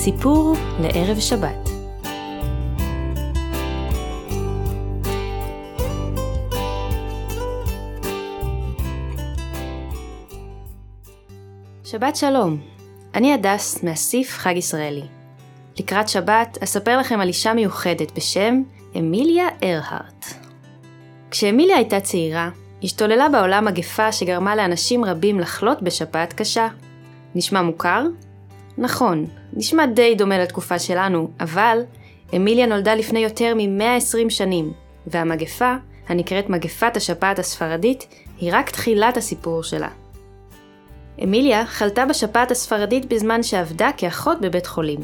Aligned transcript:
סיפור 0.00 0.56
לערב 0.80 1.20
שבת. 1.20 1.68
שבת 11.84 12.16
שלום, 12.16 12.60
אני 13.14 13.32
הדס 13.34 13.82
מהסיף 13.82 14.30
חג 14.30 14.56
ישראלי. 14.56 15.02
לקראת 15.78 16.08
שבת 16.08 16.58
אספר 16.62 16.98
לכם 16.98 17.20
על 17.20 17.28
אישה 17.28 17.54
מיוחדת 17.54 18.12
בשם 18.16 18.62
אמיליה 18.98 19.46
ארהרט. 19.62 20.26
כשאמיליה 21.30 21.76
הייתה 21.76 22.00
צעירה, 22.00 22.50
השתוללה 22.82 23.28
בעולם 23.28 23.64
מגפה 23.64 24.12
שגרמה 24.12 24.56
לאנשים 24.56 25.04
רבים 25.04 25.40
לחלות 25.40 25.82
בשפעת 25.82 26.32
קשה. 26.32 26.68
נשמע 27.34 27.62
מוכר? 27.62 28.02
נכון, 28.80 29.26
נשמע 29.52 29.86
די 29.86 30.14
דומה 30.14 30.38
לתקופה 30.38 30.78
שלנו, 30.78 31.30
אבל 31.40 31.78
אמיליה 32.36 32.66
נולדה 32.66 32.94
לפני 32.94 33.18
יותר 33.18 33.54
מ-120 33.54 34.30
שנים, 34.30 34.72
והמגפה, 35.06 35.74
הנקראת 36.08 36.50
מגפת 36.50 36.96
השפעת 36.96 37.38
הספרדית, 37.38 38.06
היא 38.40 38.50
רק 38.52 38.70
תחילת 38.70 39.16
הסיפור 39.16 39.62
שלה. 39.62 39.88
אמיליה 41.24 41.66
חלתה 41.66 42.06
בשפעת 42.06 42.50
הספרדית 42.50 43.12
בזמן 43.12 43.42
שעבדה 43.42 43.90
כאחות 43.96 44.40
בבית 44.40 44.66
חולים. 44.66 45.00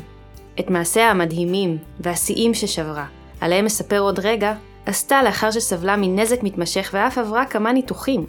את 0.60 0.70
מעשיה 0.70 1.10
המדהימים 1.10 1.78
והשיאים 2.00 2.54
ששברה, 2.54 3.06
עליהם 3.40 3.66
אספר 3.66 3.98
עוד 3.98 4.18
רגע, 4.18 4.54
עשתה 4.86 5.22
לאחר 5.22 5.50
שסבלה 5.50 5.96
מנזק 5.96 6.42
מתמשך 6.42 6.90
ואף 6.92 7.18
עברה 7.18 7.46
כמה 7.46 7.72
ניתוחים. 7.72 8.26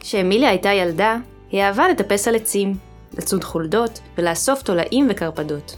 כשאמיליה 0.00 0.50
הייתה 0.50 0.72
ילדה, 0.72 1.16
היא 1.50 1.62
אהבה 1.62 1.88
לטפס 1.88 2.28
על 2.28 2.36
עצים, 2.36 2.74
לצוד 3.18 3.44
חולדות 3.44 4.00
ולאסוף 4.18 4.62
תולעים 4.62 5.06
וקרפדות. 5.10 5.76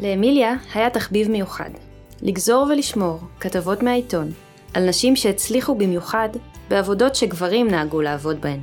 לאמיליה 0.00 0.54
היה 0.74 0.90
תחביב 0.90 1.30
מיוחד, 1.30 1.70
לגזור 2.22 2.66
ולשמור 2.70 3.20
כתבות 3.40 3.82
מהעיתון 3.82 4.30
על 4.74 4.88
נשים 4.88 5.16
שהצליחו 5.16 5.74
במיוחד 5.74 6.28
בעבודות 6.68 7.14
שגברים 7.14 7.68
נהגו 7.68 8.00
לעבוד 8.00 8.40
בהן. 8.40 8.60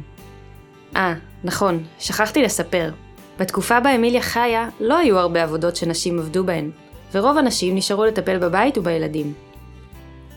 אה, 0.95 1.13
נכון, 1.43 1.83
שכחתי 1.99 2.43
לספר. 2.43 2.91
בתקופה 3.39 3.79
בה 3.79 3.95
אמיליה 3.95 4.21
חיה, 4.21 4.69
לא 4.79 4.97
היו 4.97 5.19
הרבה 5.19 5.43
עבודות 5.43 5.75
שנשים 5.75 6.19
עבדו 6.19 6.43
בהן, 6.43 6.71
ורוב 7.13 7.37
הנשים 7.37 7.75
נשארו 7.75 8.05
לטפל 8.05 8.39
בבית 8.39 8.77
ובילדים. 8.77 9.33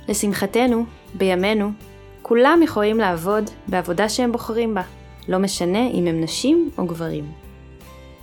לשמחתנו, 0.09 0.85
בימינו, 1.15 1.71
כולם 2.23 2.61
יכולים 2.65 2.99
לעבוד 2.99 3.51
בעבודה 3.67 4.09
שהם 4.09 4.33
בוחרים 4.33 4.75
בה, 4.75 4.83
לא 5.29 5.39
משנה 5.39 5.91
אם 5.91 6.07
הם 6.07 6.21
נשים 6.21 6.71
או 6.79 6.87
גברים. 6.87 7.33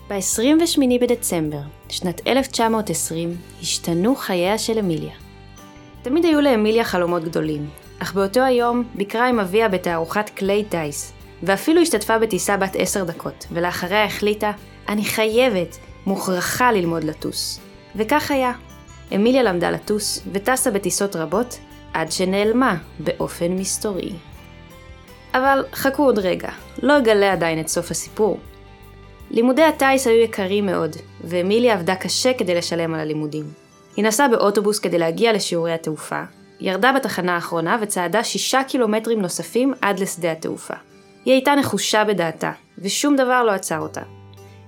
ב-28 0.10 0.80
בדצמבר, 1.02 1.62
שנת 1.90 2.28
1920, 2.28 3.38
השתנו 3.62 4.16
חייה 4.16 4.58
של 4.58 4.80
אמיליה. 4.80 5.14
תמיד 6.02 6.26
היו 6.26 6.42
לאמיליה 6.42 6.84
חלומות 6.84 7.24
גדולים, 7.24 7.70
אך 8.00 8.14
באותו 8.14 8.42
היום 8.42 8.84
ביקרה 8.96 9.28
עם 9.28 9.40
אביה 9.40 9.70
בתערוכת 9.70 10.30
כלי 10.38 10.64
טיס, 10.70 11.14
ואפילו 11.44 11.82
השתתפה 11.82 12.20
בטיסה 12.20 12.58
בת 12.58 12.76
עשר 12.76 13.04
דקות, 13.04 13.48
ולאחריה 13.52 14.06
החליטה, 14.06 14.52
אני 14.90 15.06
חייבת, 15.06 15.78
מוכרחה 16.06 16.72
ללמוד 16.72 17.04
לטוס. 17.04 17.60
וכך 17.96 18.32
היה. 18.32 18.52
אמיליה 19.16 19.44
למדה 19.44 19.72
לטוס, 19.72 20.22
וטסה 20.32 20.72
בטיסות 20.72 21.16
רבות, 21.16 21.60
עד 21.94 22.12
שנעלמה 22.12 22.78
באופן 23.00 23.52
מסתורי. 23.52 24.12
אבל 25.36 25.64
חכו 25.74 26.04
עוד 26.04 26.20
רגע, 26.20 26.50
לא 26.84 26.98
אגלה 26.98 27.34
עדיין 27.34 27.60
את 27.60 27.68
סוף 27.68 27.92
הסיפור. 27.92 28.40
לימודי 29.32 29.64
הטיס 29.64 30.08
היו 30.08 30.22
יקרים 30.22 30.66
מאוד, 30.66 30.96
ואמיליה 31.24 31.74
עבדה 31.74 31.96
קשה 31.96 32.34
כדי 32.34 32.56
לשלם 32.56 32.94
על 32.94 33.00
הלימודים. 33.00 33.46
היא 33.96 34.06
נסעה 34.06 34.28
באוטובוס 34.28 34.80
כדי 34.80 34.98
להגיע 34.98 35.34
לשיעורי 35.34 35.74
התעופה, 35.74 36.24
ירדה 36.60 36.92
בתחנה 36.92 37.36
האחרונה 37.36 37.78
וצעדה 37.82 38.24
שישה 38.24 38.64
קילומטרים 38.64 39.22
נוספים 39.22 39.74
עד 39.82 40.00
לשדה 40.00 40.32
התעופה. 40.32 40.74
היא 41.26 41.34
הייתה 41.34 41.56
נחושה 41.56 42.04
בדעתה, 42.04 42.52
ושום 42.78 43.16
דבר 43.16 43.44
לא 43.44 43.52
עצר 43.52 43.80
אותה. 43.80 44.02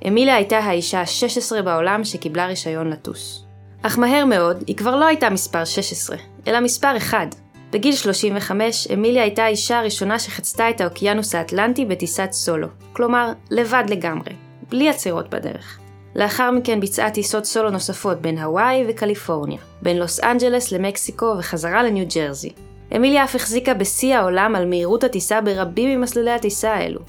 אמיליה 0.07 0.35
הייתה 0.35 0.57
האישה 0.57 0.99
ה-16 0.99 1.61
בעולם 1.61 2.03
שקיבלה 2.03 2.45
רישיון 2.45 2.89
לטוס. 2.89 3.45
אך 3.81 3.99
מהר 3.99 4.25
מאוד, 4.25 4.63
היא 4.67 4.75
כבר 4.75 4.95
לא 4.95 5.05
הייתה 5.05 5.29
מספר 5.29 5.65
16, 5.65 6.17
אלא 6.47 6.59
מספר 6.59 6.97
1. 6.97 7.35
בגיל 7.71 7.95
35, 7.95 8.87
אמיליה 8.93 9.23
הייתה 9.23 9.43
האישה 9.43 9.79
הראשונה 9.79 10.19
שחצתה 10.19 10.69
את 10.69 10.81
האוקיינוס 10.81 11.35
האטלנטי 11.35 11.85
בטיסת 11.85 12.31
סולו, 12.31 12.67
כלומר, 12.93 13.31
לבד 13.51 13.83
לגמרי, 13.89 14.31
בלי 14.69 14.89
עצירות 14.89 15.29
בדרך. 15.29 15.79
לאחר 16.15 16.51
מכן 16.51 16.79
ביצעה 16.79 17.11
טיסות 17.11 17.45
סולו 17.45 17.69
נוספות 17.69 18.21
בין 18.21 18.37
הוואי 18.37 18.85
וקליפורניה, 18.87 19.59
בין 19.81 19.97
לוס 19.97 20.19
אנג'לס 20.19 20.71
למקסיקו 20.71 21.35
וחזרה 21.39 21.83
לניו 21.83 22.05
ג'רזי. 22.15 22.49
אמיליה 22.95 23.23
אף 23.23 23.35
החזיקה 23.35 23.73
בשיא 23.73 24.15
העולם 24.15 24.55
על 24.55 24.65
מהירות 24.65 25.03
הטיסה 25.03 25.41
ברבים 25.41 25.99
ממסלולי 25.99 26.31
הטיסה 26.31 26.73
האלו. 26.73 26.99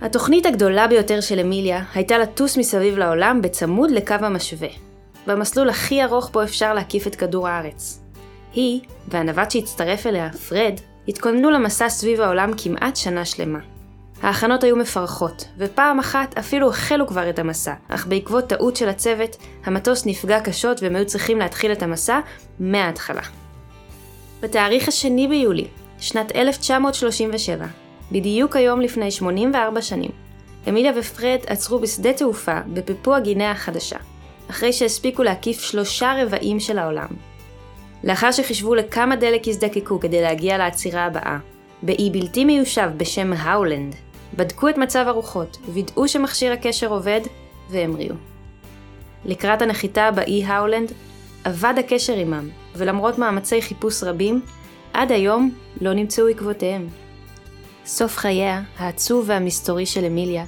התוכנית 0.00 0.46
הגדולה 0.46 0.88
ביותר 0.88 1.20
של 1.20 1.40
אמיליה 1.40 1.84
הייתה 1.94 2.18
לטוס 2.18 2.56
מסביב 2.56 2.98
לעולם 2.98 3.42
בצמוד 3.42 3.90
לקו 3.90 4.14
המשווה, 4.20 4.68
במסלול 5.26 5.68
הכי 5.68 6.04
ארוך 6.04 6.30
בו 6.30 6.42
אפשר 6.42 6.74
להקיף 6.74 7.06
את 7.06 7.14
כדור 7.14 7.48
הארץ. 7.48 8.01
היא, 8.54 8.80
והנווט 9.08 9.50
שהצטרף 9.50 10.06
אליה, 10.06 10.32
פרד, 10.32 10.74
התכוננו 11.08 11.50
למסע 11.50 11.88
סביב 11.88 12.20
העולם 12.20 12.50
כמעט 12.56 12.96
שנה 12.96 13.24
שלמה. 13.24 13.58
ההכנות 14.22 14.64
היו 14.64 14.76
מפרכות, 14.76 15.44
ופעם 15.58 15.98
אחת 15.98 16.38
אפילו 16.38 16.68
החלו 16.70 17.06
כבר 17.06 17.30
את 17.30 17.38
המסע, 17.38 17.74
אך 17.88 18.06
בעקבות 18.06 18.46
טעות 18.46 18.76
של 18.76 18.88
הצוות, 18.88 19.36
המטוס 19.64 20.06
נפגע 20.06 20.40
קשות 20.40 20.82
והם 20.82 20.96
היו 20.96 21.06
צריכים 21.06 21.38
להתחיל 21.38 21.72
את 21.72 21.82
המסע 21.82 22.20
מההתחלה. 22.60 23.22
בתאריך 24.40 24.88
השני 24.88 25.28
ביולי, 25.28 25.66
שנת 25.98 26.36
1937, 26.36 27.66
בדיוק 28.12 28.56
היום 28.56 28.80
לפני 28.80 29.10
84 29.10 29.82
שנים, 29.82 30.10
אמיליה 30.68 30.92
ופרד 30.96 31.38
עצרו 31.46 31.78
בשדה 31.78 32.12
תעופה 32.12 32.60
בפפוע 32.66 33.20
גינאה 33.20 33.50
החדשה, 33.50 33.98
אחרי 34.50 34.72
שהספיקו 34.72 35.22
להקיף 35.22 35.60
שלושה 35.60 36.12
רבעים 36.22 36.60
של 36.60 36.78
העולם. 36.78 37.31
לאחר 38.04 38.32
שחישבו 38.32 38.74
לכמה 38.74 39.16
דלק 39.16 39.46
יזדקקו 39.46 40.00
כדי 40.00 40.20
להגיע 40.20 40.58
לעצירה 40.58 41.04
הבאה, 41.04 41.38
באי 41.82 42.10
בלתי 42.10 42.44
מיושב 42.44 42.90
בשם 42.96 43.32
האולנד, 43.32 43.94
בדקו 44.36 44.68
את 44.68 44.78
מצב 44.78 45.04
הרוחות, 45.08 45.58
וידאו 45.72 46.08
שמכשיר 46.08 46.52
הקשר 46.52 46.92
עובד, 46.92 47.20
והמריאו. 47.70 48.14
לקראת 49.24 49.62
הנחיתה 49.62 50.10
באי 50.10 50.44
האולנד, 50.44 50.92
אבד 51.46 51.74
הקשר 51.78 52.12
עמם, 52.12 52.48
ולמרות 52.76 53.18
מאמצי 53.18 53.62
חיפוש 53.62 54.02
רבים, 54.02 54.40
עד 54.92 55.12
היום 55.12 55.50
לא 55.80 55.92
נמצאו 55.92 56.28
עקבותיהם. 56.28 56.88
סוף 57.86 58.16
חייה, 58.16 58.62
העצוב 58.78 59.24
והמסתורי 59.28 59.86
של 59.86 60.04
אמיליה, 60.04 60.44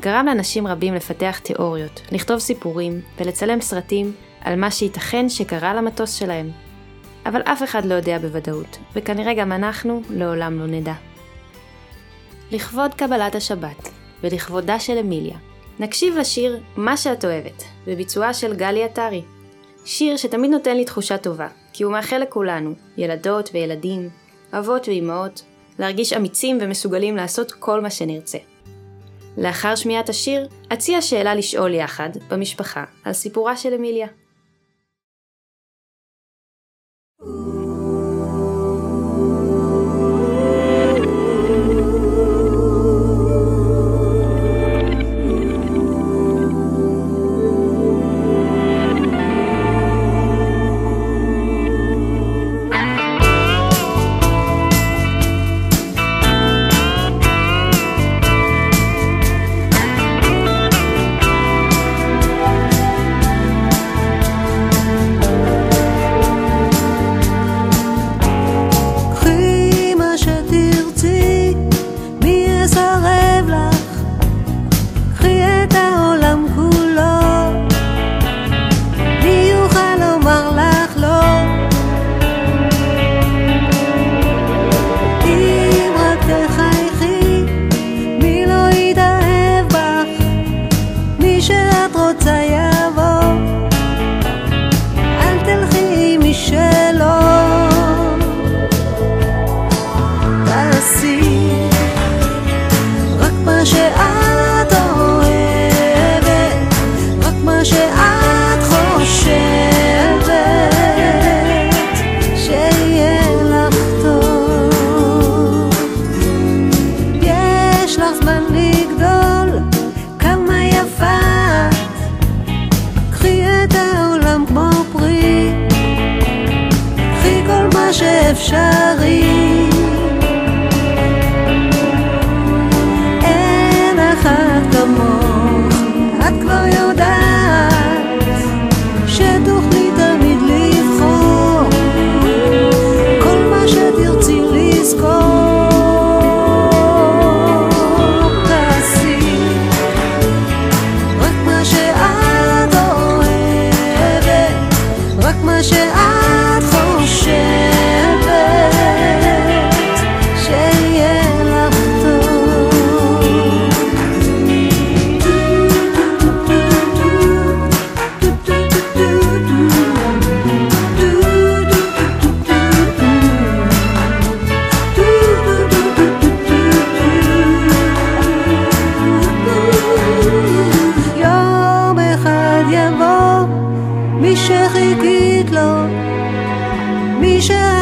גרם 0.00 0.26
לאנשים 0.26 0.66
רבים 0.66 0.94
לפתח 0.94 1.38
תיאוריות, 1.42 2.00
לכתוב 2.12 2.38
סיפורים 2.38 3.00
ולצלם 3.20 3.60
סרטים 3.60 4.12
על 4.40 4.60
מה 4.60 4.70
שייתכן 4.70 5.28
שקרה 5.28 5.74
למטוס 5.74 6.14
שלהם. 6.14 6.50
אבל 7.26 7.40
אף 7.40 7.62
אחד 7.62 7.84
לא 7.84 7.94
יודע 7.94 8.18
בוודאות, 8.18 8.78
וכנראה 8.94 9.34
גם 9.34 9.52
אנחנו 9.52 10.02
לעולם 10.10 10.58
לא 10.58 10.66
נדע. 10.66 10.94
לכבוד 12.50 12.94
קבלת 12.94 13.34
השבת, 13.34 13.88
ולכבודה 14.22 14.78
של 14.78 14.98
אמיליה, 14.98 15.36
נקשיב 15.78 16.16
לשיר 16.16 16.60
"מה 16.76 16.96
שאת 16.96 17.24
אוהבת", 17.24 17.64
בביצועה 17.86 18.34
של 18.34 18.54
גלי 18.54 18.84
עטרי. 18.84 19.22
שיר 19.84 20.16
שתמיד 20.16 20.50
נותן 20.50 20.76
לי 20.76 20.84
תחושה 20.84 21.18
טובה, 21.18 21.48
כי 21.72 21.84
הוא 21.84 21.92
מאחל 21.92 22.18
לכולנו, 22.18 22.74
ילדות 22.96 23.50
וילדים, 23.52 24.08
אבות 24.52 24.88
ואימהות, 24.88 25.42
להרגיש 25.78 26.12
אמיצים 26.12 26.58
ומסוגלים 26.60 27.16
לעשות 27.16 27.52
כל 27.52 27.80
מה 27.80 27.90
שנרצה. 27.90 28.38
לאחר 29.38 29.74
שמיעת 29.74 30.08
השיר, 30.08 30.48
אציע 30.72 31.02
שאלה 31.02 31.34
לשאול 31.34 31.74
יחד, 31.74 32.10
במשפחה, 32.30 32.84
על 33.04 33.12
סיפורה 33.12 33.56
של 33.56 33.74
אמיליה. 33.74 34.06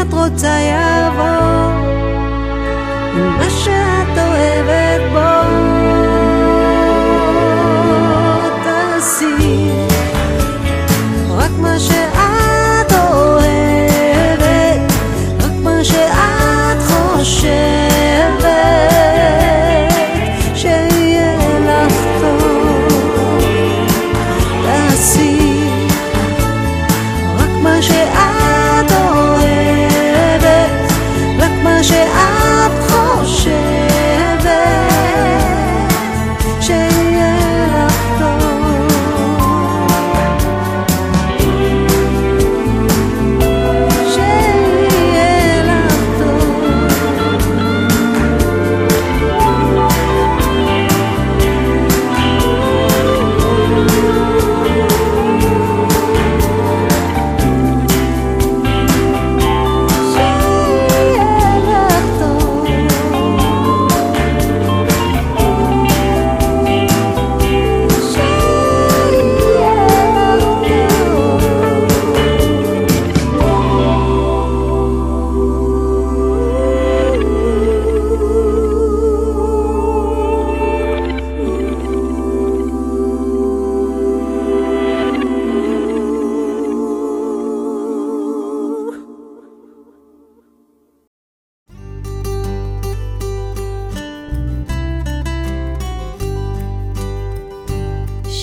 שאת 0.01 0.13
רוצה 0.13 0.49
יבוא, 0.49 1.73
אם 3.15 3.37
מה 3.39 3.51
שאת 3.51 4.19
אוהבת 4.19 5.13
בו. 5.13 5.70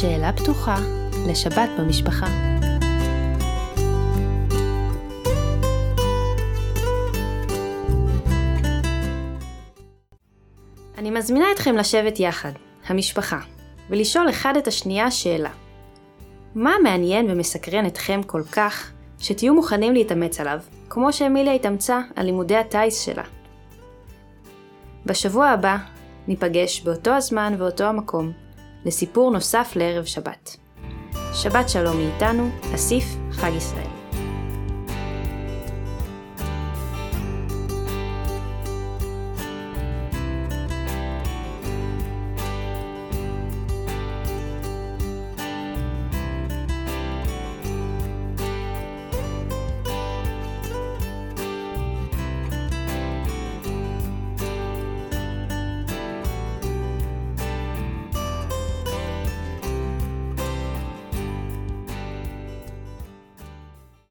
שאלה 0.02 0.34
פתוחה 0.34 0.78
לשבת 1.28 1.70
במשפחה. 1.80 2.28
אני 10.98 11.12
מזמינה 11.12 11.46
אתכם 11.52 11.78
לשבת 11.78 12.20
יחד, 12.20 12.52
המשפחה, 12.88 13.40
ולשאול 13.90 14.30
אחד 14.30 14.58
את 14.58 14.68
השנייה 14.68 15.12
שאלה. 15.12 15.52
מה 16.56 16.72
מעניין 16.84 17.32
ומסקרן 17.32 17.86
אתכם 17.86 18.22
כל 18.24 18.44
כך, 18.52 18.92
שתהיו 19.20 19.54
מוכנים 19.54 19.94
להתאמץ 19.94 20.40
עליו, 20.40 20.60
כמו 20.90 21.14
שאמיליה 21.14 21.54
התאמצה 21.54 22.02
על 22.16 22.26
לימודי 22.26 22.56
הטיס 22.56 23.00
שלה? 23.02 23.24
בשבוע 25.06 25.48
הבא 25.48 25.78
ניפגש 26.28 26.82
באותו 26.82 27.12
הזמן 27.12 27.54
ואותו 27.58 27.84
המקום 27.84 28.47
לסיפור 28.86 29.32
נוסף 29.32 29.72
לערב 29.76 30.06
שבת. 30.06 30.58
שבת 31.34 31.70
שלום 31.70 31.98
מאיתנו, 31.98 32.50
אסיף 32.76 33.04
חג 33.32 33.52
ישראל. 33.58 33.97